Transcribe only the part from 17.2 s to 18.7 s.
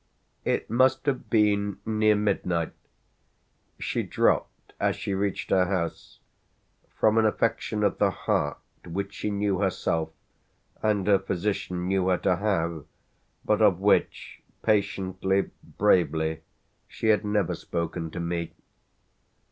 never spoken to me."